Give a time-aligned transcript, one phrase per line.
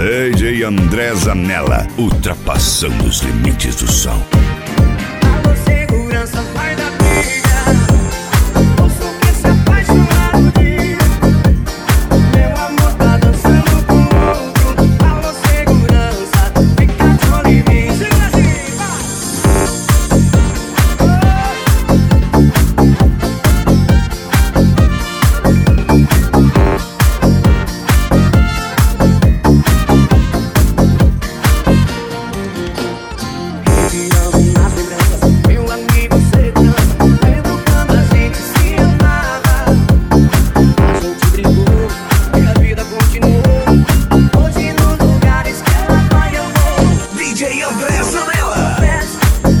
[0.00, 4.49] DJ André Zanella, ultrapassando os limites do som.
[47.40, 48.76] DJ André Zanella.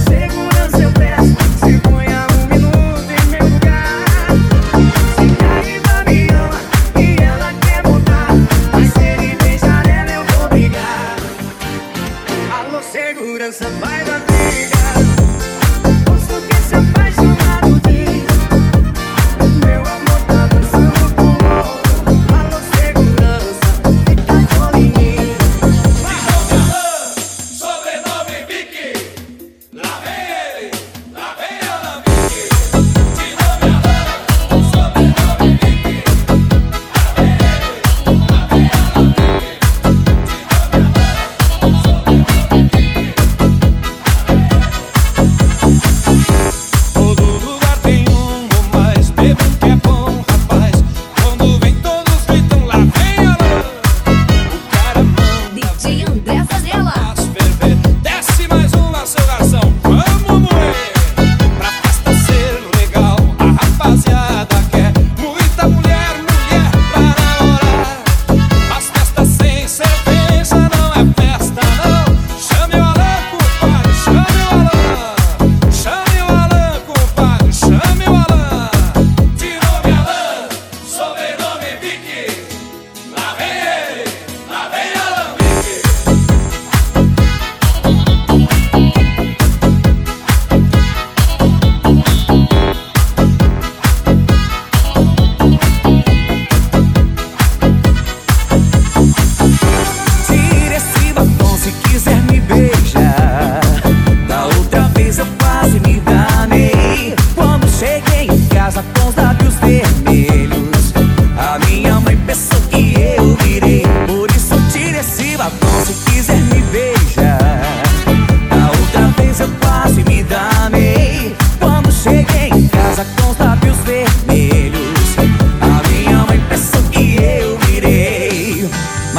[0.06, 1.34] Segurança eu peço,
[1.64, 4.04] se ponha um minuto em meu lugar.
[5.16, 6.50] Se cair da minha
[7.02, 8.34] e ela quer voltar,
[8.70, 11.16] mas se ele beijar ela eu vou brigar.
[12.52, 14.79] Alô, segurança, vai na briga.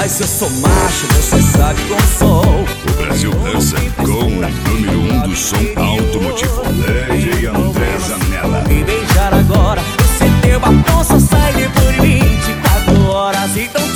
[0.04, 2.42] Mas eu sou macho, você sabe com sou.
[2.42, 6.64] O Brasil dança com o número um do som automotivo.
[7.14, 8.64] e Andresa Nela.
[8.68, 13.56] Me beijar agora, você teu batom só sai depois de 24 horas.
[13.56, 13.91] Então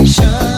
[0.00, 0.57] Action.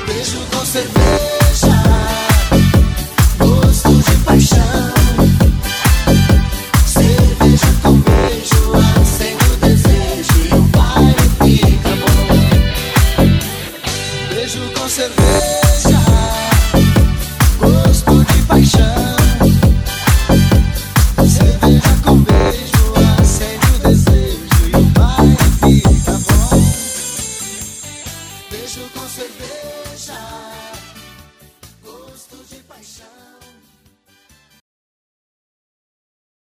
[0.07, 1.46] Beijo com cerveja,